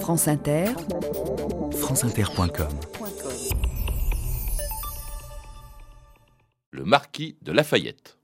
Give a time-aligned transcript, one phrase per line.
[0.00, 0.66] France Inter,
[1.72, 2.68] franceinter.com
[6.70, 8.18] Le marquis de Lafayette.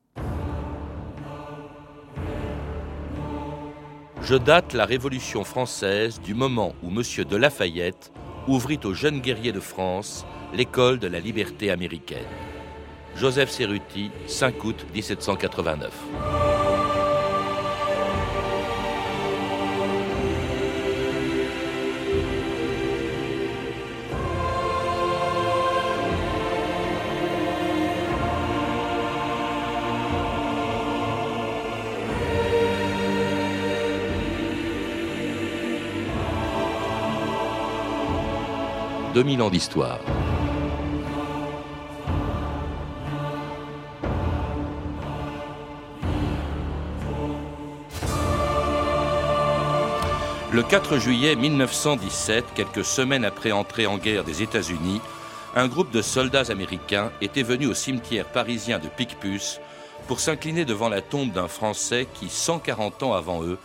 [4.22, 7.02] Je date la Révolution française du moment où M.
[7.24, 8.12] de Lafayette
[8.46, 12.18] ouvrit aux jeunes guerriers de France l'école de la liberté américaine.
[13.16, 16.51] Joseph Cerruti, 5 août 1789.
[39.14, 39.98] 2000 ans d'histoire.
[50.50, 55.00] Le 4 juillet 1917, quelques semaines après entrée en guerre des États-Unis,
[55.54, 59.60] un groupe de soldats américains était venu au cimetière parisien de Picpus
[60.08, 63.58] pour s'incliner devant la tombe d'un Français qui, 140 ans avant eux,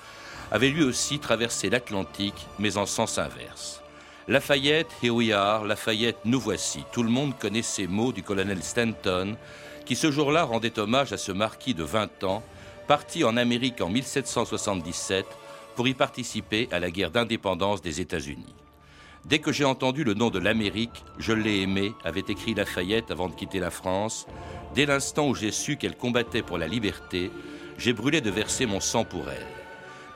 [0.51, 3.81] avait lui aussi traversé l'Atlantique, mais en sens inverse.
[4.29, 6.83] Lafayette, here we are, Lafayette, nous voici.
[6.91, 9.37] Tout le monde connaît ces mots du colonel Stanton,
[9.85, 12.43] qui ce jour-là rendait hommage à ce marquis de 20 ans,
[12.87, 15.25] parti en Amérique en 1777
[15.77, 18.53] pour y participer à la guerre d'indépendance des États-Unis.
[19.23, 23.29] Dès que j'ai entendu le nom de l'Amérique, je l'ai aimé, avait écrit Lafayette avant
[23.29, 24.27] de quitter la France.
[24.75, 27.31] Dès l'instant où j'ai su qu'elle combattait pour la liberté,
[27.77, 29.47] j'ai brûlé de verser mon sang pour elle.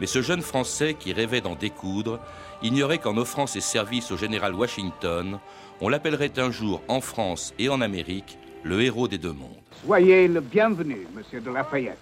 [0.02, 2.20] Mais ce jeune Français qui rêvait d'en découdre
[2.62, 5.40] ignorait qu'en offrant ses services au général Washington,
[5.80, 9.58] on l'appellerait un jour en France et en Amérique le héros des deux mondes.
[9.86, 11.98] Soyez le bienvenu, monsieur de Lafayette.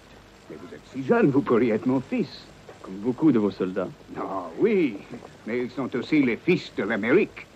[0.50, 2.44] Mais vous êtes si jeune, vous pourriez être mon fils.
[2.82, 3.88] Comme beaucoup de vos soldats.
[4.16, 4.96] Non, oui,
[5.46, 7.46] mais ils sont aussi les fils de l'Amérique.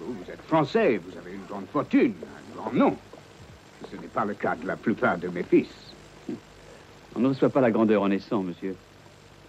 [0.00, 2.96] Vous, vous êtes français, vous avez une grande fortune, un grand nom.
[3.90, 5.68] Ce n'est pas le cas de la plupart de mes fils.
[7.14, 8.76] On ne reçoit pas la grandeur en naissant, monsieur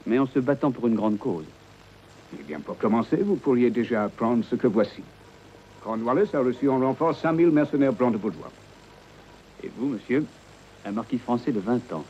[0.08, 1.46] mais en se battant pour une grande cause.
[2.34, 5.04] Eh bien, pour commencer, vous pourriez déjà apprendre ce que voici.
[5.84, 8.52] Cornwallis a reçu en renfort 5000 mercenaires blancs de bourgeois.
[9.64, 10.26] Et vous, monsieur,
[10.86, 12.06] un marquis français de 20 ans.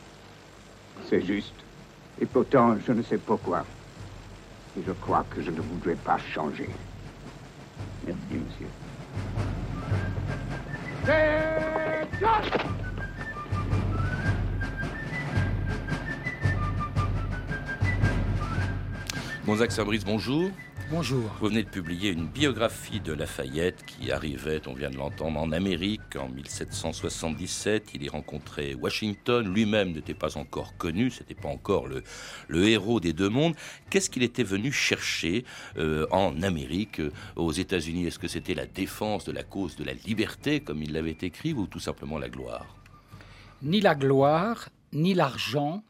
[1.08, 1.54] C'est juste.
[2.20, 3.64] Et pourtant, je ne sais pourquoi.
[4.76, 6.68] Et je crois que je ne voudrais pas changer.
[8.04, 8.66] Merci, monsieur.
[19.48, 19.70] Gonzague
[20.04, 20.50] bonjour.
[20.90, 21.22] Bonjour.
[21.40, 25.52] Vous venez de publier une biographie de Lafayette qui arrivait, on vient de l'entendre, en
[25.52, 27.92] Amérique en 1777.
[27.94, 29.50] Il y rencontrait Washington.
[29.50, 32.02] Lui-même n'était pas encore connu, c'était pas encore le,
[32.48, 33.54] le, héros des deux mondes.
[33.88, 35.46] Qu'est-ce qu'il était venu chercher
[35.78, 38.06] euh, en Amérique, euh, aux États-Unis?
[38.06, 41.54] Est-ce que c'était la défense de la cause de la liberté, comme il l'avait écrit,
[41.54, 42.66] ou tout simplement la gloire?
[43.62, 45.82] Ni la gloire, ni l'argent,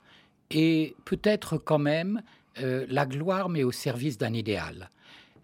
[0.52, 2.22] et peut-être quand même
[2.60, 4.90] euh, la gloire, mais au service d'un idéal.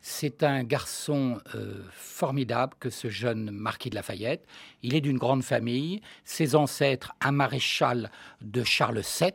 [0.00, 4.46] C'est un garçon euh, formidable que ce jeune marquis de Lafayette.
[4.82, 6.02] Il est d'une grande famille.
[6.24, 8.10] Ses ancêtres, un maréchal
[8.42, 9.32] de Charles VII,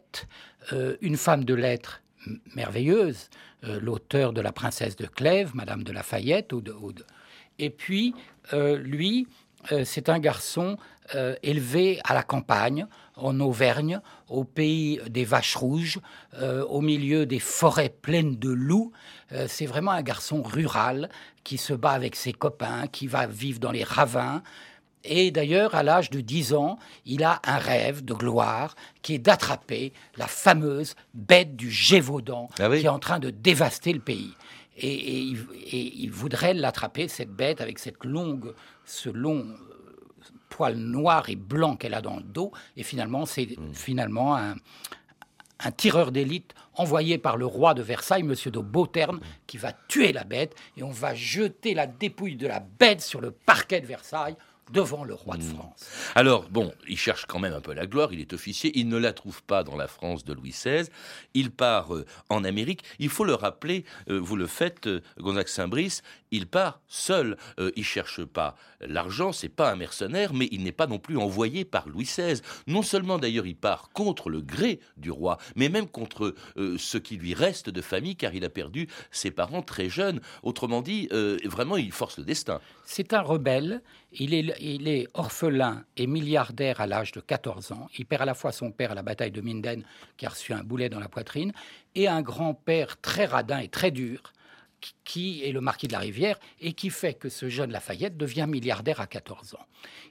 [0.74, 2.02] euh, une femme de lettres
[2.54, 3.30] merveilleuse,
[3.64, 6.54] l'auteur de La princesse de Clèves, Madame de Lafayette.
[7.58, 8.14] Et puis,
[8.52, 9.26] lui,
[9.86, 10.78] c'est un garçon
[11.42, 12.88] élevé à la campagne,
[13.22, 16.00] en Auvergne, au pays des vaches rouges,
[16.36, 18.92] euh, au milieu des forêts pleines de loups.
[19.32, 21.10] Euh, c'est vraiment un garçon rural
[21.44, 24.42] qui se bat avec ses copains, qui va vivre dans les ravins.
[25.04, 29.20] Et d'ailleurs, à l'âge de 10 ans, il a un rêve de gloire qui est
[29.20, 34.34] d'attraper la fameuse bête du Gévaudan ah qui est en train de dévaster le pays.
[34.82, 35.36] Et,
[35.74, 38.54] il voudrait l'attraper, cette bête, avec cette longue,
[38.86, 39.46] ce long
[40.50, 42.52] poil noir et blanc qu'elle a dans le dos.
[42.76, 43.74] Et finalement, c'est hmm.
[43.74, 44.56] finalement un,
[45.60, 50.14] un tireur d'élite envoyé par le roi de Versailles, Monsieur de Beauterne, qui va tuer
[50.14, 50.56] la bête.
[50.78, 54.38] Et on va jeter la dépouille de la bête sur le parquet de Versailles
[54.72, 55.56] devant le roi de hmm.
[55.56, 55.90] France.
[56.16, 58.98] Alors, bon, il cherche quand même un peu la gloire, il est officier, il ne
[58.98, 60.90] la trouve pas dans la France de Louis XVI,
[61.34, 65.48] il part euh, en Amérique, il faut le rappeler, euh, vous le faites, euh, Gonzague
[65.48, 66.02] Saint-Brice,
[66.32, 67.38] il part seul,
[67.76, 71.66] il cherche pas l'argent, c'est pas un mercenaire, mais il n'est pas non plus envoyé
[71.66, 72.40] par Louis XVI.
[72.68, 77.18] Non seulement d'ailleurs il part contre le gré du roi, mais même contre ce qui
[77.18, 80.22] lui reste de famille, car il a perdu ses parents très jeunes.
[80.44, 81.10] Autrement dit,
[81.46, 82.62] vraiment, il force le destin.
[82.86, 83.82] C'est un rebelle,
[84.12, 87.88] il est orphelin et milliardaire à l'âge de 14 ans.
[87.98, 89.84] Il perd à la fois son père à la bataille de Minden,
[90.18, 91.54] qui a reçu un boulet dans la poitrine,
[91.96, 94.34] et un grand-père très radin et très dur,
[95.04, 98.46] qui est le marquis de la Rivière et qui fait que ce jeune Lafayette devient
[98.48, 99.66] milliardaire à 14 ans.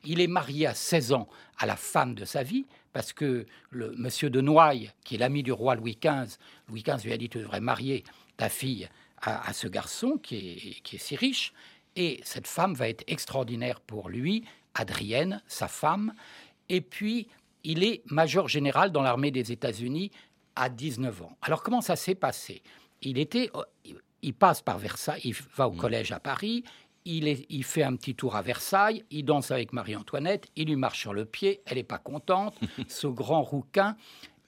[0.05, 1.29] Il est marié à 16 ans
[1.59, 5.43] à la femme de sa vie, parce que le monsieur de Noailles, qui est l'ami
[5.43, 6.37] du roi Louis XV,
[6.69, 8.05] Louis XV lui a dit tu devrais marier
[8.37, 8.89] ta fille
[9.21, 11.53] à, ce garçon qui est si riche,
[11.99, 16.15] et cette femme va être extraordinaire pour lui, Adrienne, sa femme,
[16.69, 17.29] et puis
[17.65, 20.13] il est major général dans l'armée des États-Unis
[20.55, 21.37] à 19 ans.
[21.43, 22.63] Alors comment ça s'est passé?
[23.03, 23.51] Il était
[24.23, 25.77] il passe par Versailles, il va au mm.
[25.77, 26.63] collège à Paris,
[27.05, 31.15] il, fait un petit tour à Versailles, il danse avec Marie-Antoinette, il lui marche sur
[31.15, 32.55] le pied, elle n'est pas contente,
[32.89, 33.97] ce grand rouquin.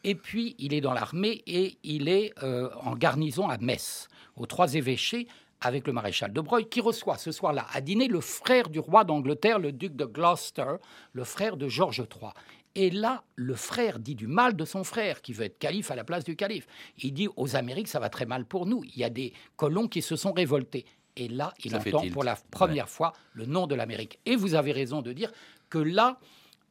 [0.05, 4.47] Et puis, il est dans l'armée et il est euh, en garnison à Metz, aux
[4.47, 5.27] Trois Évêchés,
[5.61, 9.05] avec le maréchal de Broglie, qui reçoit ce soir-là à dîner le frère du roi
[9.05, 10.77] d'Angleterre, le duc de Gloucester,
[11.13, 12.31] le frère de George III.
[12.77, 15.97] Et là, le frère dit du mal de son frère, qui veut être calife à
[15.97, 16.67] la place du calife.
[16.99, 18.83] Il dit aux Amériques, ça va très mal pour nous.
[18.85, 20.85] Il y a des colons qui se sont révoltés.
[21.17, 24.21] Et là, il entend pour la première fois le nom de l'Amérique.
[24.25, 25.33] Et vous avez raison de dire
[25.69, 26.19] que là,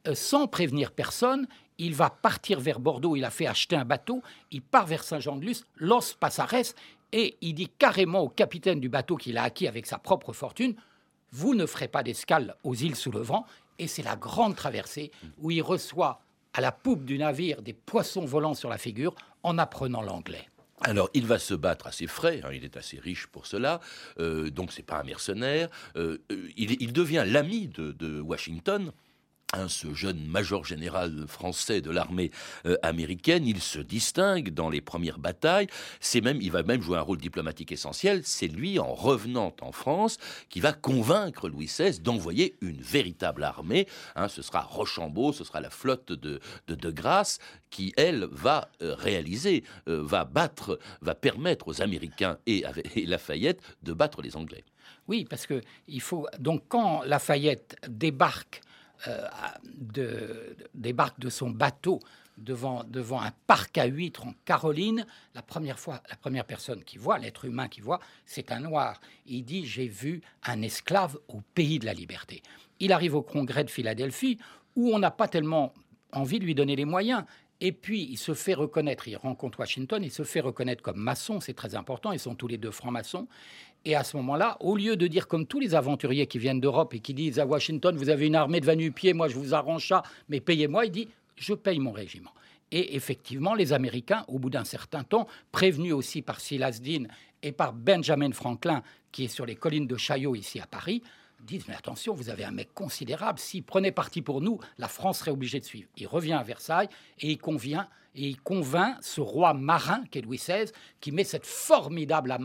[0.08, 1.46] euh, sans prévenir personne,
[1.78, 3.16] il va partir vers Bordeaux.
[3.16, 4.22] Il a fait acheter un bateau.
[4.50, 5.64] Il part vers Saint-Jean-de-Luz.
[5.76, 6.74] Los Passares.
[7.12, 10.74] Et il dit carrément au capitaine du bateau qu'il a acquis avec sa propre fortune
[11.32, 13.46] Vous ne ferez pas d'escale aux îles sous le vent
[13.78, 16.20] et c'est la grande traversée où il reçoit
[16.52, 20.48] à la poupe du navire des poissons volants sur la figure en apprenant l'anglais.
[20.82, 23.80] Alors, il va se battre assez frais, hein, il est assez riche pour cela,
[24.18, 25.68] euh, donc c'est pas un mercenaire.
[25.96, 28.90] Euh, euh, il, devient l'ami de Washington,
[29.68, 32.30] ce jeune major général français de l'armée
[32.66, 35.66] euh, américaine, il se distingue dans les premières batailles.
[35.98, 38.22] C'est même, il va même jouer un rôle diplomatique essentiel.
[38.24, 40.18] C'est lui, en revenant en France,
[40.48, 43.86] qui va convaincre Louis XVI d'envoyer une véritable armée.
[44.14, 47.38] Hein, ce sera Rochambeau, ce sera la flotte de, de, Grasse
[47.70, 52.64] qui, elle, va euh, réaliser, euh, va battre, va permettre aux Américains et,
[52.94, 54.64] et Lafayette de battre les Anglais.
[55.08, 58.60] Oui, parce que il faut donc quand Lafayette débarque
[59.64, 62.00] de, débarque de son bateau
[62.40, 66.98] devant, devant un parc à huîtres en Caroline, la première fois, la première personne qui
[66.98, 69.00] voit, l'être humain qui voit, c'est un noir.
[69.26, 72.42] Il dit J'ai vu un esclave au pays de la liberté.
[72.78, 74.38] Il arrive au congrès de Philadelphie
[74.76, 75.72] où on n'a pas tellement
[76.12, 77.24] envie de lui donner les moyens.
[77.62, 81.40] Et puis, il se fait reconnaître, il rencontre Washington, il se fait reconnaître comme maçon,
[81.40, 83.28] c'est très important, ils sont tous les deux francs-maçons.
[83.84, 86.92] Et à ce moment-là, au lieu de dire comme tous les aventuriers qui viennent d'Europe
[86.94, 89.88] et qui disent à Washington, vous avez une armée de va-nu-pieds, moi je vous arrange
[89.88, 92.32] ça, mais payez-moi, il dit, je paye mon régiment.
[92.72, 97.04] Et effectivement, les Américains, au bout d'un certain temps, prévenus aussi par Silas Dean
[97.42, 98.82] et par Benjamin Franklin,
[99.12, 101.02] qui est sur les collines de Chaillot ici à Paris,
[101.40, 103.38] disent Mais attention, vous avez un mec considérable.
[103.38, 105.88] S'il prenait parti pour nous, la France serait obligée de suivre.
[105.96, 106.88] Il revient à Versailles
[107.18, 110.70] et il convient et il convainc ce roi marin qu'est Louis XVI,
[111.00, 112.36] qui met cette formidable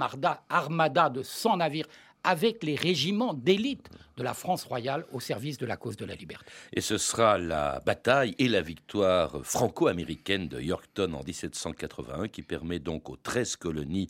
[0.50, 1.88] armada de 100 navires
[2.26, 6.16] avec les régiments d'élite de la France royale au service de la cause de la
[6.16, 6.46] liberté.
[6.74, 12.80] Et ce sera la bataille et la victoire franco-américaine de Yorktown en 1781 qui permet
[12.80, 14.08] donc aux 13 colonies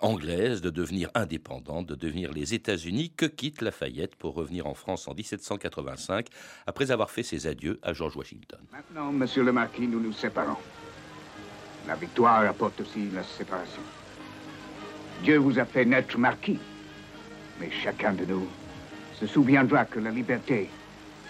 [0.00, 5.08] anglaises de devenir indépendantes, de devenir les États-Unis que quitte Lafayette pour revenir en France
[5.08, 6.26] en 1785
[6.66, 8.60] après avoir fait ses adieux à George Washington.
[8.72, 10.56] Maintenant, monsieur le marquis, nous nous séparons.
[11.86, 13.82] La victoire apporte aussi la séparation.
[15.22, 16.58] Dieu vous a fait naître marquis.
[17.60, 18.46] Mais chacun de nous
[19.20, 20.70] se souviendra que la liberté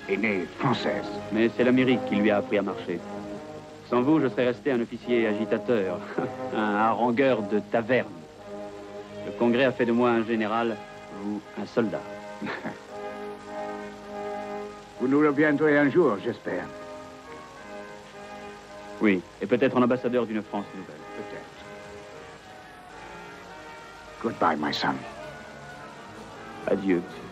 [0.09, 1.07] est née française.
[1.33, 3.01] Mais c'est l'Amérique qui lui a appris à marcher.
[3.91, 5.99] Sans vous, je serais resté un officier agitateur,
[6.57, 8.09] un harangueur de taverne.
[9.27, 10.77] Le Congrès a fait de moi un général,
[11.23, 12.03] vous un soldat.
[15.01, 16.65] vous nous reviendrez un jour, j'espère.
[19.01, 20.97] Oui, et peut-être en ambassadeur d'une France nouvelle.
[21.17, 21.45] Peut-être.
[24.23, 24.95] Goodbye, my son.
[26.67, 27.25] Adieu, monsieur.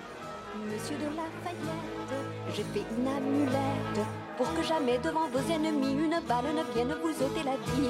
[0.70, 2.12] Monsieur de Lafayette,
[2.54, 7.24] j'ai fait une amulette pour que jamais devant vos ennemis une balle ne vienne vous
[7.24, 7.88] ôter la vie.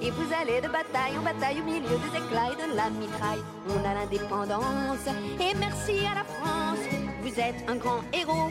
[0.00, 3.42] Et vous allez de bataille en bataille au milieu des éclats et de la mitraille.
[3.68, 5.06] On a l'indépendance
[5.40, 6.78] et merci à la France.
[7.22, 8.50] Vous êtes un grand héros,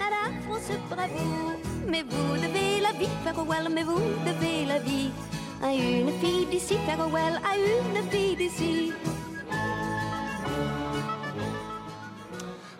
[0.00, 1.71] à la France bravo.
[1.88, 5.10] Mais vous devez la vie, farewell, mais vous devez la vie
[5.62, 8.92] à une fille d'ici, farewell, à une fille d'ici.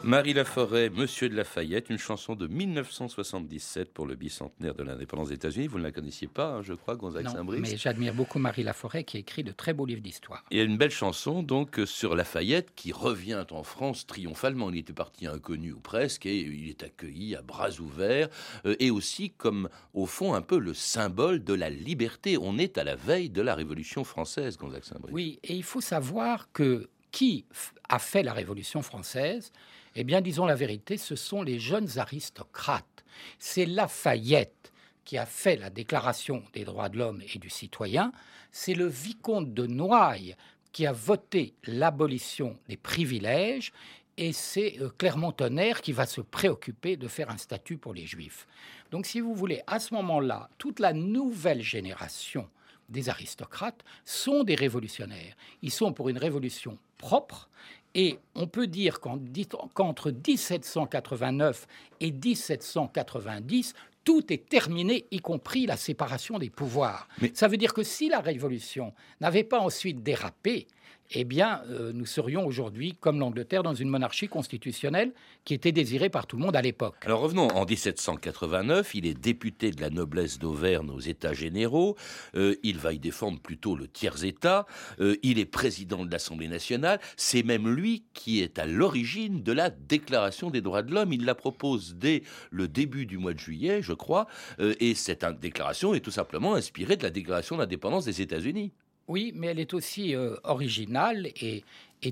[0.05, 5.37] Marie Laforêt, Monsieur de Lafayette, une chanson de 1977 pour le bicentenaire de l'indépendance des
[5.37, 5.69] États-Unis.
[5.69, 9.05] Vous ne la connaissiez pas, hein, je crois, Gonzague Saint-Brice Mais j'admire beaucoup Marie Laforêt
[9.05, 10.45] qui écrit de très beaux livres d'histoire.
[10.51, 14.71] Il y a une belle chanson donc sur Lafayette qui revient en France triomphalement.
[14.71, 18.29] Il était parti inconnu ou presque et il est accueilli à bras ouverts
[18.67, 22.37] euh, et aussi comme au fond un peu le symbole de la liberté.
[22.41, 25.15] On est à la veille de la Révolution française, Gonzague Saint-Brice.
[25.15, 27.45] Oui, et il faut savoir que qui
[27.89, 29.53] a fait la Révolution française
[29.95, 33.05] Eh bien, disons la vérité, ce sont les jeunes aristocrates.
[33.39, 34.73] C'est Lafayette
[35.05, 38.13] qui a fait la Déclaration des droits de l'homme et du citoyen.
[38.51, 40.37] C'est le vicomte de Noailles
[40.73, 43.73] qui a voté l'abolition des privilèges
[44.17, 48.47] et c'est euh, Clermont-Tonnerre qui va se préoccuper de faire un statut pour les Juifs.
[48.91, 52.49] Donc, si vous voulez, à ce moment-là, toute la nouvelle génération
[52.89, 55.35] des aristocrates sont des révolutionnaires.
[55.63, 57.49] Ils sont pour une révolution propre.
[57.95, 61.67] Et on peut dire qu'entre 1789
[62.01, 67.09] et 1790, tout est terminé, y compris la séparation des pouvoirs.
[67.21, 67.31] Mais...
[67.35, 70.67] Ça veut dire que si la Révolution n'avait pas ensuite dérapé,
[71.15, 75.13] eh bien, euh, nous serions aujourd'hui, comme l'Angleterre, dans une monarchie constitutionnelle
[75.45, 76.97] qui était désirée par tout le monde à l'époque.
[77.03, 81.97] Alors revenons, en 1789, il est député de la noblesse d'Auvergne aux États généraux,
[82.35, 84.67] euh, il va y défendre plutôt le tiers-État,
[85.01, 89.53] euh, il est président de l'Assemblée nationale, c'est même lui qui est à l'origine de
[89.53, 93.39] la Déclaration des droits de l'homme, il la propose dès le début du mois de
[93.39, 94.27] juillet, je crois,
[94.59, 98.73] et cette déclaration est tout simplement inspirée de la Déclaration d'indépendance des États-Unis.
[99.13, 101.65] Oui, mais elle est aussi euh, originale et,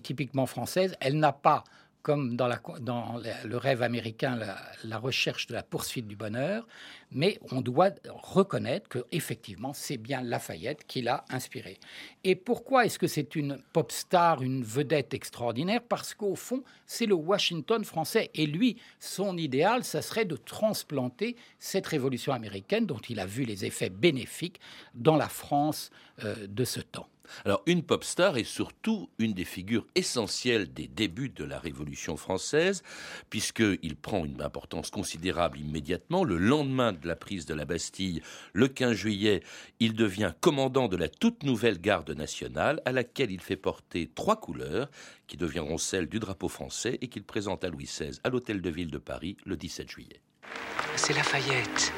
[0.03, 0.95] typiquement française.
[1.01, 1.65] Elle n'a pas
[2.03, 4.39] comme dans, le rêve américain,
[4.85, 6.67] la, recherche de la poursuite du bonheur,
[7.13, 11.79] mais on doit reconnaître que effectivement, c'est bien Lafayette qui l'a inspiré.
[12.25, 15.83] Et pourquoi est-ce que c'est une pop star, une vedette extraordinaire?
[15.83, 18.31] Parce qu'au fond, c'est le Washington français.
[18.35, 23.45] Et lui, son idéal, ça serait de transplanter cette révolution américaine dont il a vu
[23.45, 24.61] les effets bénéfiques
[24.95, 25.91] dans la France
[26.25, 27.09] euh, de ce temps.
[27.45, 32.17] Alors, une pop star est surtout une des figures essentielles des débuts de la Révolution
[32.17, 32.83] française,
[33.31, 36.25] puisqu'il prend une importance considérable immédiatement.
[36.25, 38.23] Le lendemain de la prise de la Bastille,
[38.53, 39.43] le 15 juillet,
[39.79, 44.41] il devient commandant de la toute nouvelle garde nationale, à laquelle il fait porter trois
[44.41, 44.91] couleurs,
[45.27, 48.71] qui deviendront celles du drapeau français et qu'il présente à Louis XVI à l'Hôtel de
[48.71, 50.21] Ville de Paris le 17 juillet.
[50.97, 51.93] C'est Lafayette.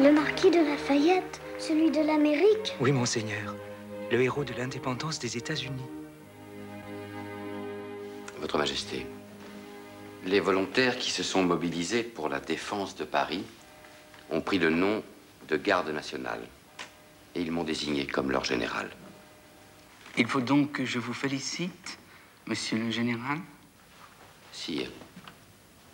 [0.00, 2.74] Le marquis de Lafayette, celui de l'Amérique?
[2.80, 3.54] Oui, monseigneur
[4.12, 5.86] le héros de l'indépendance des États-Unis.
[8.40, 9.06] Votre Majesté,
[10.26, 13.42] les volontaires qui se sont mobilisés pour la défense de Paris
[14.30, 15.02] ont pris le nom
[15.48, 16.42] de garde nationale
[17.34, 18.90] et ils m'ont désigné comme leur général.
[20.18, 21.98] Il faut donc que je vous félicite,
[22.46, 23.38] monsieur le général
[24.52, 24.90] Sire,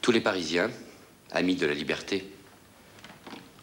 [0.02, 0.70] tous les Parisiens,
[1.30, 2.28] amis de la liberté,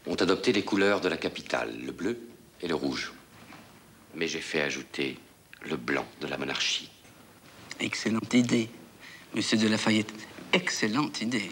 [0.07, 2.17] ont adopté les couleurs de la capitale, le bleu
[2.61, 3.11] et le rouge
[4.15, 5.17] mais j'ai fait ajouter
[5.63, 6.89] le blanc de la monarchie.
[7.79, 8.69] Excellente idée,
[9.33, 10.13] monsieur de Lafayette.
[10.53, 11.51] Excellente idée.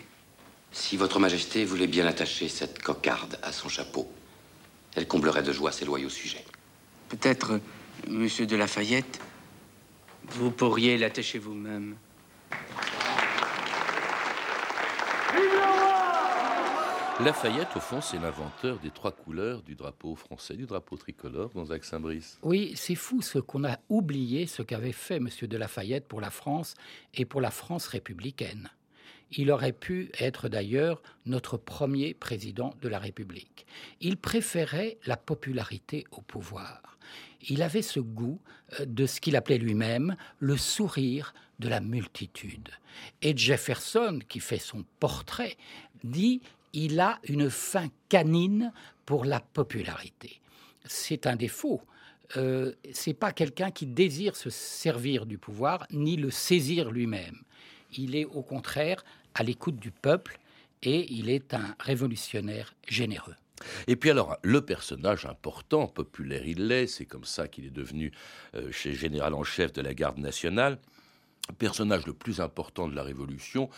[0.72, 4.12] Si votre majesté voulait bien attacher cette cocarde à son chapeau,
[4.96, 6.46] elle comblerait de joie ses loyaux sujets.
[7.10, 7.60] Peut-être,
[8.08, 9.20] monsieur de Lafayette,
[10.30, 11.96] vous pourriez l'attacher vous-même.
[17.20, 21.66] Lafayette, au fond, c'est l'inventeur des trois couleurs du drapeau français, du drapeau tricolore, dans
[21.82, 22.40] Saint-Brice.
[22.42, 25.30] Oui, c'est fou ce qu'on a oublié, ce qu'avait fait M.
[25.44, 26.74] de Lafayette pour la France
[27.14, 28.70] et pour la France républicaine.
[29.32, 33.68] Il aurait pu être d'ailleurs notre premier président de la République.
[34.02, 36.98] Il préférait la popularité au pouvoir.
[37.48, 38.42] Il avait ce goût
[38.80, 42.70] euh, de ce qu'il appelait lui-même le sourire de la multitude.
[43.22, 45.58] Et Jefferson, qui fait son portrait,
[46.04, 46.42] dit
[46.74, 48.72] il a une fin canine
[49.06, 50.42] pour la popularité.
[50.86, 51.82] C'est un défaut.
[52.36, 57.42] Euh, c'est pas quelqu'un qui désire se servir du pouvoir ni le saisir lui-même.
[57.96, 59.04] Il est au contraire
[59.36, 60.40] à l'écoute du peuple
[60.82, 63.36] et il est un révolutionnaire généreux.
[63.88, 68.12] Et puis alors, le personnage important, populaire il l'est, c'est comme ça qu'il est devenu
[68.56, 70.80] euh, chez général en chef de la garde nationale,
[71.58, 73.70] personnage le plus important de la Révolution,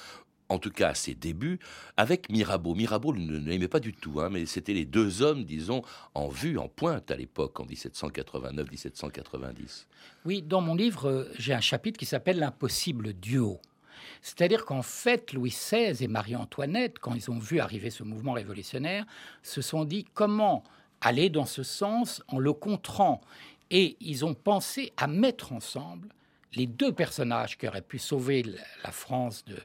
[0.50, 1.60] en tout cas à ses débuts,
[1.98, 2.75] avec Mirabeau.
[2.75, 5.82] Mirabeau ne l'aimait pas du tout, hein, mais c'était les deux hommes, disons,
[6.14, 9.86] en vue, en pointe à l'époque, en 1789-1790.
[10.25, 13.60] Oui, dans mon livre, euh, j'ai un chapitre qui s'appelle L'impossible duo.
[14.22, 19.06] C'est-à-dire qu'en fait, Louis XVI et Marie-Antoinette, quand ils ont vu arriver ce mouvement révolutionnaire,
[19.44, 20.64] se sont dit comment
[21.02, 23.22] aller dans ce sens en le contrant.
[23.72, 26.10] Et ils ont pensé à mettre ensemble
[26.54, 28.44] les deux personnages qui auraient pu sauver
[28.84, 29.58] la France de,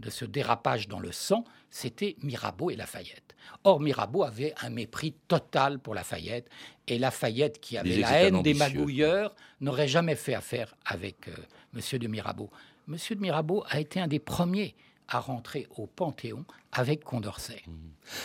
[0.00, 3.34] de ce dérapage dans le sang, c'était Mirabeau et Lafayette.
[3.64, 6.48] Or, Mirabeau avait un mépris total pour Lafayette,
[6.86, 11.34] et Lafayette, qui avait la haine des magouilleurs, n'aurait jamais fait affaire avec M.
[11.36, 11.42] Euh,
[11.74, 12.50] Monsieur de Mirabeau.
[12.86, 14.74] Monsieur de Mirabeau a été un des premiers
[15.08, 17.62] à rentrer au Panthéon avec Condorcet.
[17.66, 17.72] Mmh.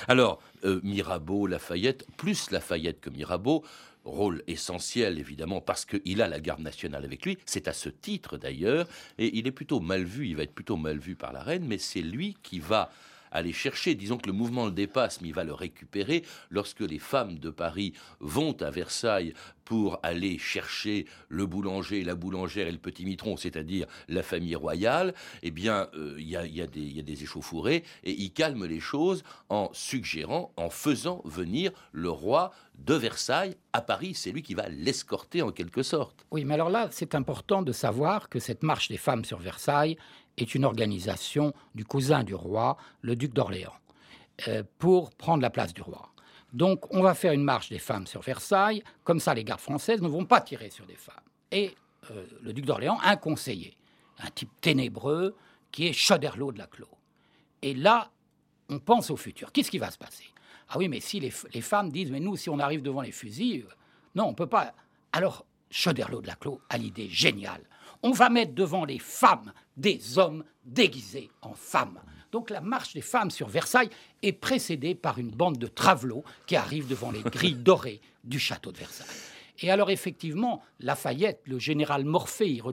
[0.08, 3.64] Alors, euh, Mirabeau, Lafayette, plus Lafayette que Mirabeau,
[4.10, 7.38] rôle essentiel évidemment parce qu'il a la garde nationale avec lui.
[7.46, 8.88] C'est à ce titre d'ailleurs,
[9.18, 11.66] et il est plutôt mal vu, il va être plutôt mal vu par la reine,
[11.66, 12.92] mais c'est lui qui va
[13.32, 13.96] aller chercher.
[13.96, 17.50] Disons que le mouvement le dépasse, mais il va le récupérer lorsque les femmes de
[17.50, 19.34] Paris vont à Versailles
[19.70, 25.14] pour aller chercher le boulanger, la boulangère et le petit mitron, c'est-à-dire la famille royale,
[25.44, 30.52] eh bien, euh, il y, a, des échauffourées et il calme les choses en suggérant,
[30.58, 34.16] en faisant venir le roi de Versailles à Paris.
[34.16, 36.26] C'est lui qui va l'escorter en quelque sorte.
[36.32, 39.98] Oui, mais alors là, c'est important de savoir que cette marche des femmes sur Versailles
[40.38, 43.74] est une organisation du cousin du roi, le duc d'Orléans,
[44.48, 46.14] euh, pour prendre la place du roi.
[46.54, 50.02] Donc on va faire une marche des femmes sur Versailles, comme ça les gardes françaises
[50.02, 51.16] ne vont pas tirer sur des femmes.
[51.52, 51.76] Et
[52.12, 53.78] euh, le duc d'Orléans a un conseiller,
[54.20, 55.36] un type ténébreux,
[55.72, 56.88] qui est Choderlos de la Clos.
[57.62, 58.12] Et là,
[58.70, 59.52] on pense au futur.
[59.52, 60.26] Qu'est-ce qui va se passer?
[60.70, 63.66] Ah oui, mais si les, femmes disent, mais nous, si on arrive devant les fusils,
[64.16, 64.74] non, on peut pas.
[65.12, 67.64] Alors, Choderlos de la Clos a l'idée géniale.
[68.02, 72.00] On va mettre devant les femmes des hommes déguisés en femmes.
[72.32, 73.90] Donc la marche des femmes sur Versailles
[74.22, 78.72] est précédée par une bande de travelots qui arrivent devant les grilles dorées du château
[78.72, 79.08] de Versailles.
[79.62, 82.64] Et alors effectivement, Lafayette, le général Morphée, il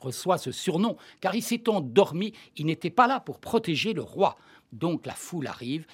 [0.00, 4.36] reçoit ce surnom, car il s'est endormi, il n'était pas là pour protéger le roi.
[4.72, 5.86] Donc la foule arrive,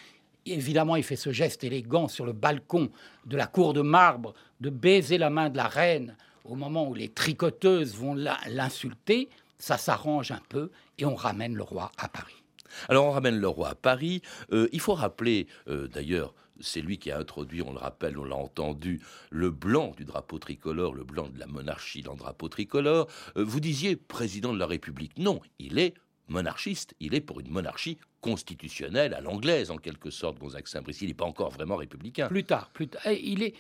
[0.47, 2.91] évidemment il fait ce geste élégant sur le balcon
[3.27, 6.95] de la cour de marbre, de baiser la main de la reine au moment où
[6.95, 12.43] les tricoteuses vont l'insulter, ça s'arrange un peu et on ramène le roi à Paris.
[12.89, 14.23] Alors on ramène le roi à Paris.
[14.53, 18.25] Euh, il faut rappeler, euh, d'ailleurs, c'est lui qui a introduit, on le rappelle, on
[18.25, 22.49] l'a entendu, le blanc du drapeau tricolore, le blanc de la monarchie dans le drapeau
[22.49, 23.09] tricolore.
[23.37, 25.17] Euh, vous disiez président de la République.
[25.19, 25.95] Non, il est
[26.29, 31.03] monarchiste, il est pour une monarchie constitutionnelle à l'anglaise, en quelque sorte, Gonzague Saint-Brice.
[31.03, 32.29] Il n'est pas encore vraiment républicain.
[32.29, 33.03] Plus tard, plus tard.
[33.05, 33.55] Eh, il est,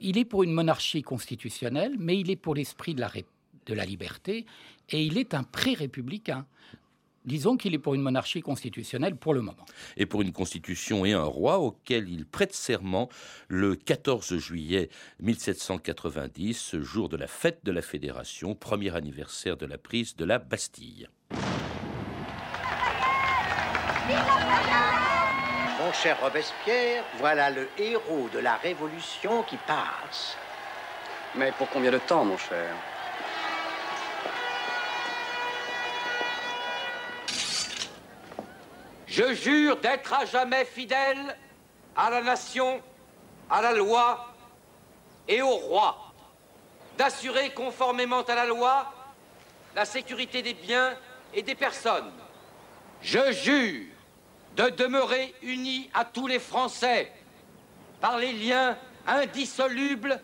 [0.00, 3.10] il est pour une monarchie constitutionnelle, mais il est pour l'esprit de la,
[3.66, 4.46] de la liberté,
[4.90, 6.46] et il est un pré-républicain.
[7.24, 9.66] Disons qu'il est pour une monarchie constitutionnelle pour le moment.
[9.96, 13.08] Et pour une constitution et un roi auquel il prête serment
[13.48, 19.76] le 14 juillet 1790, jour de la fête de la Fédération, premier anniversaire de la
[19.76, 21.08] prise de la Bastille.
[26.02, 30.36] Cher Robespierre, voilà le héros de la Révolution qui passe.
[31.34, 32.74] Mais pour combien de temps, mon cher?
[39.06, 41.36] Je jure d'être à jamais fidèle
[41.96, 42.82] à la nation,
[43.48, 44.28] à la loi
[45.26, 46.12] et au roi,
[46.98, 48.92] d'assurer conformément à la loi
[49.74, 50.94] la sécurité des biens
[51.32, 52.12] et des personnes.
[53.00, 53.95] Je jure
[54.56, 57.12] de demeurer uni à tous les Français
[58.00, 60.20] par les liens indissolubles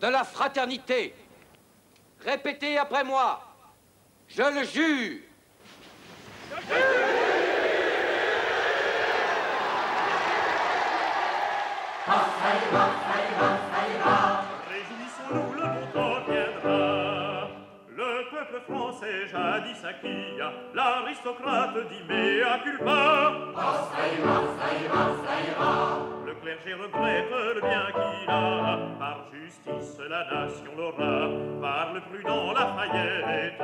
[0.00, 1.14] de la fraternité.
[2.20, 3.42] Répétez après moi.
[4.28, 5.20] Je le jure.
[6.50, 7.14] Je jure
[18.68, 20.38] français jadis acquis,
[20.74, 23.32] l'aristocrate dit mea culpa.
[23.54, 25.74] Ça ira, ça ira, ça ira.
[26.26, 28.78] Le clergé regrette le bien qu'il a.
[28.98, 31.28] Par justice, la nation l'aura.
[31.60, 33.62] Par le prudent Lafayette,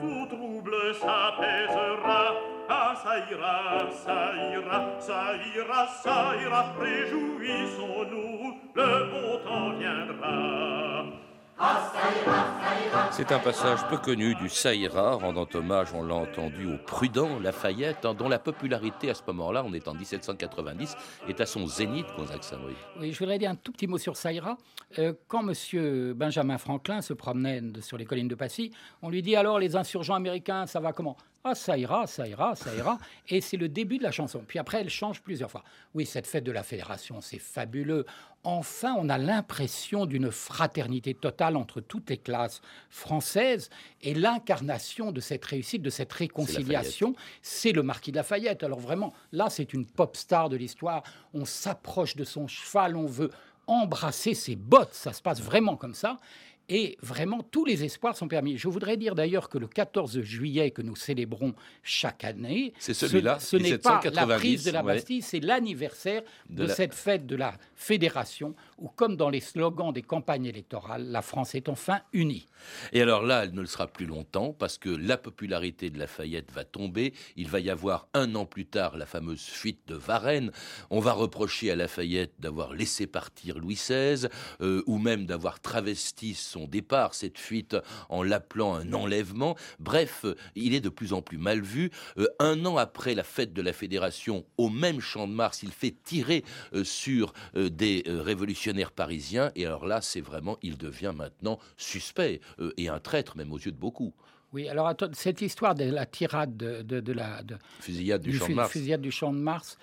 [0.00, 2.22] tout trouble s'apaisera.
[2.68, 11.23] Ah, ça ira, ça ira, ça ira, ça ira, réjouissons-nous, le bon temps viendra.
[13.10, 18.06] C'est un passage peu connu du Saïra, rendant hommage, on l'a entendu, au prudent Lafayette,
[18.18, 20.96] dont la popularité à ce moment-là, on est en 1790,
[21.28, 22.58] est à son zénith, Gonzague saint
[22.98, 24.56] Oui, je voudrais dire un tout petit mot sur Saïra.
[24.98, 26.12] Euh, quand M.
[26.14, 30.14] Benjamin Franklin se promenait sur les collines de Passy, on lui dit alors les insurgents
[30.14, 31.16] américains, ça va comment?
[31.46, 32.98] Ah, ça ira, ça ira, ça ira.
[33.28, 34.42] Et c'est le début de la chanson.
[34.48, 35.62] Puis après, elle change plusieurs fois.
[35.92, 38.06] Oui, cette fête de la Fédération, c'est fabuleux.
[38.44, 43.68] Enfin, on a l'impression d'une fraternité totale entre toutes les classes françaises.
[44.00, 48.62] Et l'incarnation de cette réussite, de cette réconciliation, c'est le marquis de Lafayette.
[48.62, 51.02] Alors vraiment, là, c'est une pop star de l'histoire.
[51.34, 53.30] On s'approche de son cheval, on veut
[53.66, 54.94] embrasser ses bottes.
[54.94, 56.18] Ça se passe vraiment comme ça.
[56.70, 58.56] Et vraiment, tous les espoirs sont permis.
[58.56, 63.38] Je voudrais dire d'ailleurs que le 14 juillet que nous célébrons chaque année, C'est celui-là,
[63.38, 64.94] ce, ce n'est pas la 1790, prise de la ouais.
[64.94, 69.40] Bastille, c'est l'anniversaire de, De la- cette fête de la Fédération, où comme dans les
[69.40, 72.46] slogans des campagnes électorales, la France est enfin unie.
[72.94, 76.50] Et alors là, elle ne le sera plus longtemps parce que la popularité de Lafayette
[76.50, 77.12] va tomber.
[77.36, 80.50] Il va y avoir un an plus tard la fameuse fuite de Varennes.
[80.88, 84.28] On va reprocher à Lafayette d'avoir laissé partir Louis XVI
[84.62, 87.76] euh, ou même d'avoir travesti son départ, cette fuite,
[88.08, 89.56] en l'appelant un enlèvement.
[89.80, 91.90] Bref, il est de plus en plus mal vu.
[92.18, 95.72] Euh, un an après la fête de la Fédération, au même champ de Mars, il
[95.72, 99.50] fait tirer euh, sur euh, des révolutionnaires parisiens.
[99.56, 102.40] Et alors là, c'est vraiment, il devient maintenant suspect
[102.76, 104.12] et un traître même aux yeux de beaucoup.
[104.52, 108.36] Oui, alors attends, cette histoire de la tirade de, de- de la de- Fusillade du,
[108.38, 108.70] champ de Mars.
[108.70, 109.76] fusillade du champ de Mars,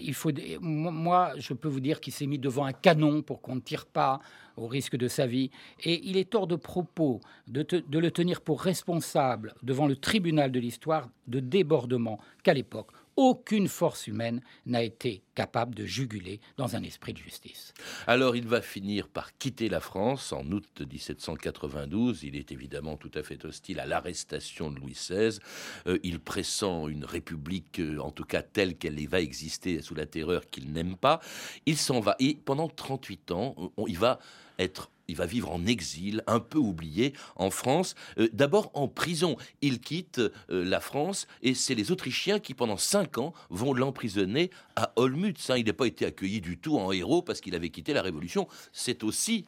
[0.00, 0.30] il faut,
[0.60, 3.60] mo- moi, je peux vous dire qu'il s'est mis devant un canon pour qu'on ne
[3.60, 4.20] tire pas
[4.56, 5.50] au risque de sa vie.
[5.84, 10.60] Et il est hors de propos de le tenir pour responsable devant le tribunal de
[10.60, 16.84] l'histoire de débordement qu'à l'époque, aucune force humaine n'a été capable de juguler dans un
[16.84, 17.74] esprit de justice.
[18.06, 22.22] Alors il va finir par quitter la France en août 1792.
[22.22, 25.40] Il est évidemment tout à fait hostile à l'arrestation de Louis XVI.
[25.88, 30.06] Euh, il pressent une république, euh, en tout cas telle qu'elle va exister sous la
[30.06, 31.20] terreur qu'il n'aime pas.
[31.66, 34.20] Il s'en va et pendant 38 ans, on- il va
[34.60, 37.94] être il va vivre en exil, un peu oublié, en France.
[38.18, 39.36] Euh, D'abord en prison.
[39.62, 44.50] Il quitte euh, la France et c'est les Autrichiens qui, pendant cinq ans, vont l'emprisonner
[44.76, 45.50] à Olmütz.
[45.50, 45.56] hein.
[45.56, 48.46] Il n'a pas été accueilli du tout en héros parce qu'il avait quitté la Révolution.
[48.72, 49.46] C'est aussi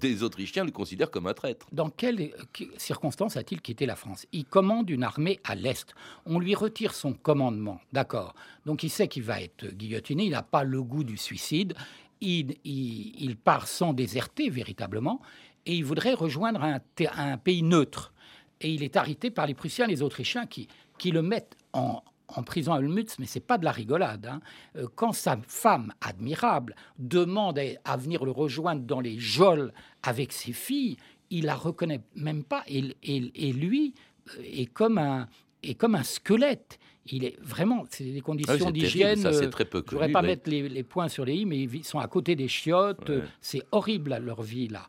[0.00, 1.66] des Autrichiens le considèrent comme un traître.
[1.72, 4.26] Dans quelles euh, circonstances a-t-il quitté la France?
[4.32, 5.94] Il commande une armée à l'Est.
[6.24, 8.34] On lui retire son commandement, d'accord.
[8.64, 11.74] Donc il sait qu'il va être guillotiné, il n'a pas le goût du suicide.
[12.20, 15.20] Il, part sans déserter véritablement
[15.66, 18.12] et il voudrait rejoindre un, pays neutre.
[18.60, 22.02] Et il est arrêté par les Prussiens les Autrichiens qui, qui le mettent en,
[22.44, 24.26] prison à Olmütz, mais c'est pas de la rigolade.
[24.26, 24.40] hein.
[24.76, 30.52] Euh, Quand sa femme admirable demande à, venir le rejoindre dans les geôles avec ses
[30.52, 30.96] filles,
[31.30, 32.62] il la reconnaît même pas.
[32.66, 33.94] Et, et- et lui
[34.38, 35.28] euh, est comme un
[35.62, 36.78] est comme un squelette.
[37.12, 39.16] Il est vraiment, c'est des Ah oui, conditions terrible, d'hygiène.
[39.18, 41.44] ça, c'est euh, très peu Je voudrais pas mettre les, les points sur les i,
[41.46, 43.08] mais ils sont à côté des chiottes.
[43.08, 43.22] Ouais.
[43.40, 44.86] C'est horrible leur vie là.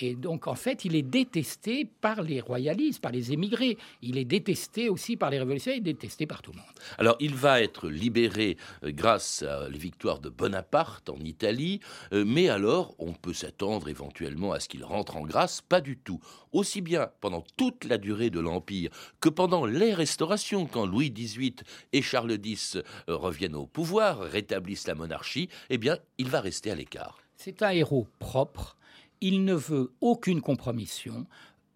[0.00, 3.76] Et donc, en fait, il est détesté par les royalistes, par les émigrés.
[4.02, 6.66] Il est détesté aussi par les révolutionnaires, il est détesté par tout le monde.
[6.98, 11.80] Alors, il va être libéré euh, grâce à la victoire de Bonaparte en Italie,
[12.12, 15.96] euh, mais alors, on peut s'attendre éventuellement à ce qu'il rentre en grâce Pas du
[15.98, 16.20] tout.
[16.52, 21.56] Aussi bien pendant toute la durée de l'Empire que pendant les restaurations, quand Louis XVIII
[21.92, 26.70] et Charles X euh, reviennent au pouvoir, rétablissent la monarchie, eh bien, il va rester
[26.70, 27.18] à l'écart.
[27.36, 28.77] C'est un héros propre.
[29.20, 31.26] Il ne veut aucune compromission.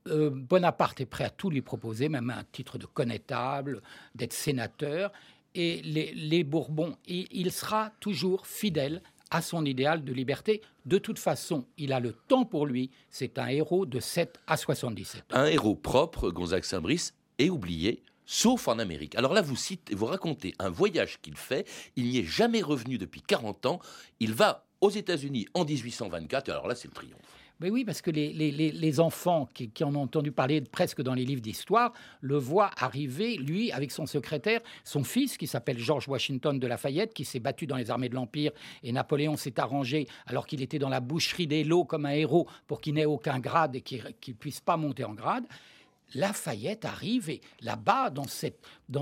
[0.08, 3.82] Euh, Bonaparte est prêt à tout lui proposer, même un titre de connétable,
[4.14, 5.12] d'être sénateur.
[5.54, 10.62] Et les, Bourbons, il, sera toujours fidèle à son idéal de liberté.
[10.86, 12.90] De toute façon, il a le temps pour lui.
[13.10, 15.36] C'est un héros de 7 à 77 ans.
[15.36, 19.14] Un héros propre, Gonzague Saint-Brice, est oublié, sauf en Amérique.
[19.14, 21.68] Alors là, vous, citez, vous racontez un voyage qu'il fait.
[21.96, 23.80] Il n'y est jamais revenu depuis 40 ans.
[24.20, 26.50] Il va aux États-Unis en 1824.
[26.50, 27.16] Alors là, c'est le triomphe.
[27.60, 31.00] Mais oui, parce que les, les- les- enfants qui, qui en ont entendu parler presque
[31.00, 35.78] dans les livres d'histoire le voient arriver, lui, avec son secrétaire, son fils, qui s'appelle
[35.78, 38.50] George Washington de Lafayette, qui s'est battu dans les armées de l'Empire,
[38.82, 42.48] et Napoléon s'est arrangé, alors qu'il était dans la boucherie des lots comme un héros,
[42.66, 45.44] pour qu'il n'ait aucun grade et qu'il ne puisse pas monter en grade.
[46.14, 48.26] Lafayette arrive et là-bas, dans,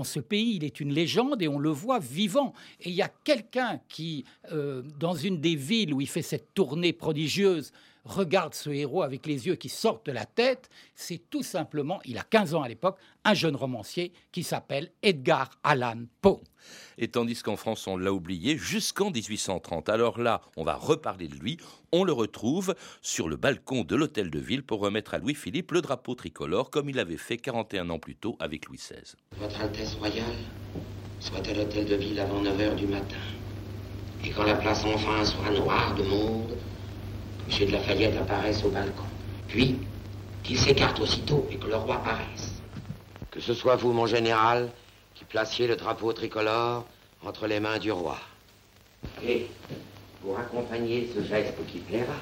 [0.03, 2.53] ce pays, il est une légende et on le voit vivant.
[2.79, 6.53] Et il y a quelqu'un qui, euh, dans une des villes où il fait cette
[6.53, 7.71] tournée prodigieuse,
[8.03, 10.69] regarde ce héros avec les yeux qui sortent de la tête.
[10.95, 15.49] C'est tout simplement, il a 15 ans à l'époque, un jeune romancier qui s'appelle Edgar
[15.63, 16.41] Allan Poe.
[16.97, 19.89] Et tandis qu'en France, on l'a oublié jusqu'en 1830.
[19.89, 21.57] Alors là, on va reparler de lui.
[21.91, 25.81] On le retrouve sur le balcon de l'hôtel de ville pour remettre à Louis-Philippe le
[25.81, 29.15] drapeau tricolore, comme il avait fait 41 ans plus tôt avec Louis XVI.
[29.37, 30.25] Votre Altesse Royale
[31.19, 33.17] soit à l'hôtel de ville avant 9 heures du matin.
[34.23, 36.57] Et quand la place enfin soit noire de monde,
[37.49, 37.67] M.
[37.67, 39.03] de Lafayette apparaisse au balcon.
[39.47, 39.77] Puis,
[40.43, 42.61] qu'il s'écarte aussitôt et que le roi paraisse.
[43.29, 44.69] Que ce soit vous, mon général,
[45.15, 46.85] qui placiez le drapeau tricolore
[47.25, 48.17] entre les mains du roi.
[49.23, 49.47] Et,
[50.21, 52.15] pour accompagner ce geste qui plaira,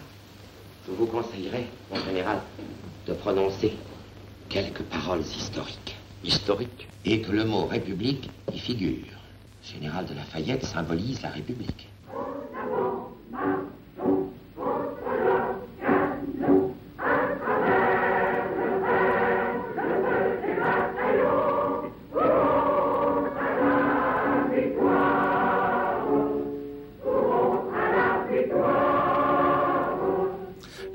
[0.88, 2.42] je vous conseillerais, mon général,
[3.08, 3.74] de prononcer
[4.50, 5.96] quelques paroles historiques.
[6.24, 9.06] Historiques Et que le mot République y figure.
[9.64, 11.88] Général de Lafayette symbolise la République.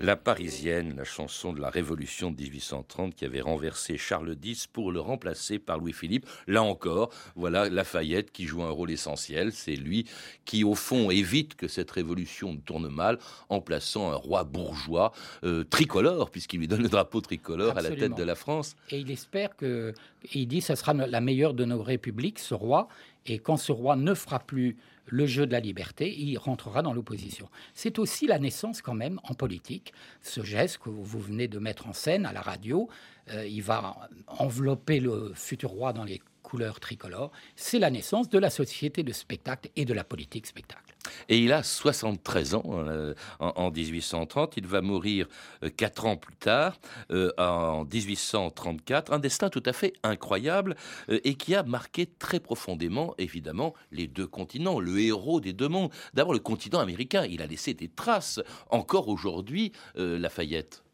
[0.05, 4.93] La Parisienne, la chanson de la Révolution de 1830 qui avait renversé Charles X pour
[4.93, 6.27] le remplacer par Louis-Philippe.
[6.47, 9.51] Là encore, voilà Lafayette qui joue un rôle essentiel.
[9.53, 10.05] C'est lui
[10.45, 15.13] qui, au fond, évite que cette révolution ne tourne mal en plaçant un roi bourgeois
[15.43, 18.77] euh, tricolore, puisqu'il lui donne le drapeau tricolore à la tête de la France.
[18.91, 19.95] Et il espère que,
[20.35, 22.89] il dit, ce sera la meilleure de nos républiques, ce roi.
[23.27, 26.93] Et quand ce roi ne fera plus le jeu de la liberté, il rentrera dans
[26.93, 27.49] l'opposition.
[27.75, 29.93] C'est aussi la naissance quand même en politique.
[30.23, 32.89] Ce geste que vous venez de mettre en scène à la radio,
[33.31, 36.21] euh, il va envelopper le futur roi dans les
[36.55, 37.33] couleurs tricolores.
[37.57, 40.95] C'est la naissance de la société de spectacle et de la politique spectacle.
[41.29, 44.57] Et il a 73 ans euh, en, 1830.
[44.57, 45.27] Il va mourir
[45.65, 46.79] euh, quatre ans plus tard,
[47.11, 49.13] euh, en 1834.
[49.13, 50.77] Un destin tout à fait incroyable
[51.09, 55.91] et qui a marqué très profondément, évidemment, les deux continents, le héros des deux mondes.
[56.15, 57.27] D'abord, le continent américain.
[57.29, 58.41] Il a laissé des traces.
[58.71, 60.85] Encore aujourd'hui, Lafayette.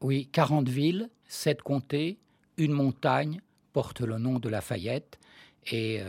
[0.00, 2.18] Oui, 40 villes, 7 comtés,
[2.56, 3.40] une montagne
[3.78, 5.20] portent le nom de Lafayette.
[5.70, 6.00] Et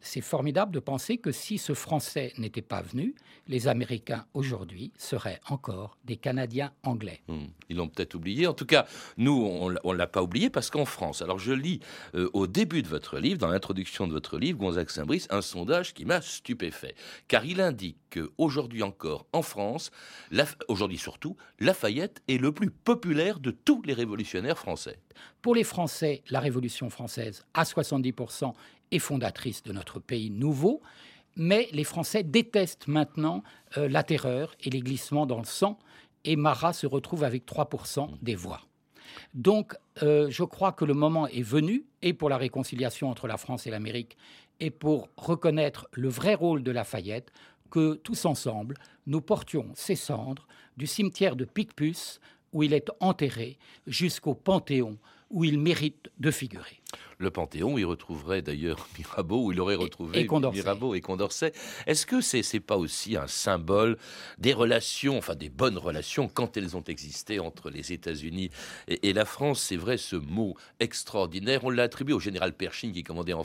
[0.00, 3.14] c'est formidable de penser que si ce Français n'était pas venu,
[3.48, 7.20] les Américains aujourd'hui seraient encore des Canadiens anglais.
[7.28, 7.46] Hmm.
[7.68, 8.46] Ils l'ont peut-être oublié.
[8.46, 8.86] En tout cas,
[9.16, 11.80] nous, on ne l'a pas oublié parce qu'en France, alors je lis
[12.14, 15.94] euh, au début de votre livre, dans l'introduction de votre livre, Gonzague Saint-Brice, un sondage
[15.94, 16.94] qui m'a stupéfait.
[17.28, 19.90] Car il indique qu'aujourd'hui encore, en France,
[20.68, 24.98] aujourd'hui surtout, Lafayette est le plus populaire de tous les révolutionnaires français.
[25.42, 28.52] Pour les Français, la Révolution française, à 70%,
[28.90, 30.82] et fondatrice de notre pays nouveau.
[31.36, 33.42] Mais les Français détestent maintenant
[33.76, 35.78] euh, la terreur et les glissements dans le sang.
[36.24, 38.62] Et Marat se retrouve avec 3% des voix.
[39.34, 43.36] Donc, euh, je crois que le moment est venu, et pour la réconciliation entre la
[43.36, 44.16] France et l'Amérique,
[44.60, 47.32] et pour reconnaître le vrai rôle de Lafayette,
[47.70, 48.76] que tous ensemble,
[49.06, 52.20] nous portions ses cendres du cimetière de Picpus,
[52.52, 54.98] où il est enterré, jusqu'au Panthéon,
[55.30, 56.80] où il mérite de figurer
[57.20, 57.78] le Panthéon.
[57.78, 61.52] Il retrouverait d'ailleurs Mirabeau, où il aurait retrouvé Mirabeau et Condorcet.
[61.86, 63.96] Est-ce que c'est n'est pas aussi un symbole
[64.38, 68.50] des relations, enfin des bonnes relations, quand elles ont existé entre les États-Unis
[68.88, 69.60] et, la France?
[69.60, 71.64] C'est vrai, ce mot extraordinaire.
[71.64, 73.44] On l'a attribué au général Pershing qui commandait en,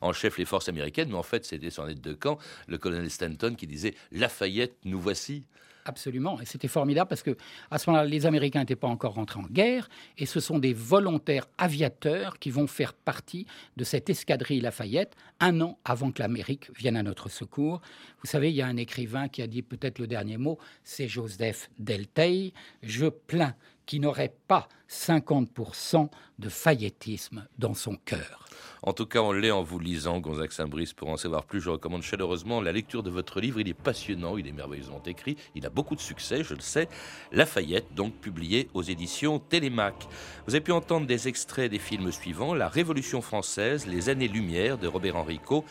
[0.00, 2.38] en chef les forces américaines, mais en fait, c'était son aide de camp,
[2.68, 5.44] le colonel Stanton, qui disait Lafayette, nous voici.
[5.88, 6.38] Absolument.
[6.38, 7.34] Et c'était formidable parce que
[7.70, 10.74] à ce moment-là, les Américains n'étaient pas encore rentrés en guerre et ce sont des
[10.74, 13.46] volontaires aviateurs qui vont faire partie
[13.78, 17.80] de cette escadrille Lafayette un an avant que l'Amérique vienne à notre secours.
[18.20, 21.08] Vous savez, il y a un écrivain qui a dit peut-être le dernier mot, c'est
[21.08, 22.52] Joseph Delteil.
[22.82, 23.54] Je plains
[23.86, 28.48] qui n'aurait pas 50% de fayettisme dans son cœur.
[28.82, 30.92] En tout cas, on l'est en vous lisant, Gonzague Saint-Brice.
[30.92, 33.60] Pour en savoir plus, je recommande chaleureusement la lecture de votre livre.
[33.60, 36.88] Il est passionnant, il est merveilleusement écrit, il a beaucoup de succès, je le sais.
[37.32, 40.06] Lafayette, donc publié aux éditions Télémac.
[40.46, 44.86] Vous avez pu entendre des extraits des films suivants La Révolution française, Les années-lumière de
[44.86, 45.64] Robert Enrico,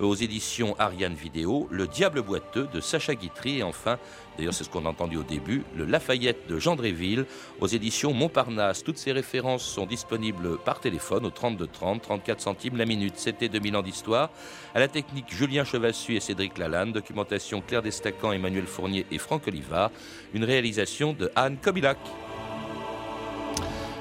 [0.00, 3.98] aux éditions Ariane Vidéo, Le Diable boiteux de Sacha Guitry, et enfin,
[4.36, 7.26] d'ailleurs c'est ce qu'on a entendu au début, Le Lafayette de Jean Dréville,
[7.60, 8.63] aux éditions Montparnasse.
[8.84, 13.14] Toutes ces références sont disponibles par téléphone au 32 30, 34 centimes la minute.
[13.16, 14.30] C'était 2000 ans d'histoire.
[14.74, 16.92] À la technique, Julien Chevassu et Cédric Lalanne.
[16.92, 19.90] Documentation Claire Destacan, Emmanuel Fournier et Franck Olivard.
[20.32, 21.98] Une réalisation de Anne Kobilac.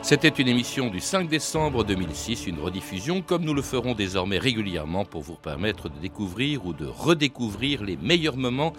[0.03, 5.05] C'était une émission du 5 décembre 2006, une rediffusion comme nous le ferons désormais régulièrement
[5.05, 8.73] pour vous permettre de découvrir ou de redécouvrir les meilleurs moments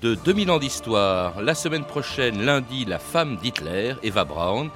[0.00, 1.42] de 2000 ans d'histoire.
[1.42, 4.70] La semaine prochaine, lundi, la femme d'Hitler, Eva Braun.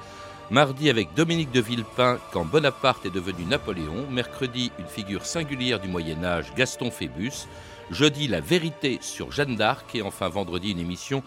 [0.51, 4.07] Mardi avec Dominique de Villepin quand Bonaparte est devenu Napoléon.
[4.09, 7.47] Mercredi une figure singulière du Moyen Âge, Gaston Phébus.
[7.91, 11.21] Jeudi la vérité sur Jeanne d'Arc et enfin vendredi une émission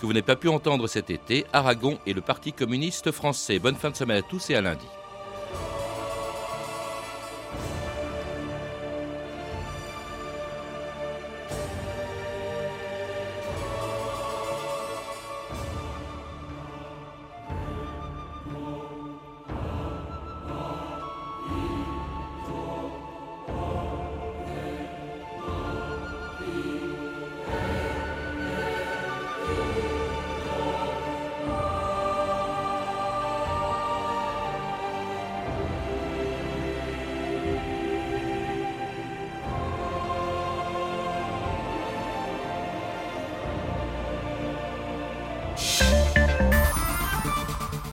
[0.00, 3.58] que vous n'avez pas pu entendre cet été, Aragon et le Parti communiste français.
[3.58, 4.86] Bonne fin de semaine à tous et à lundi.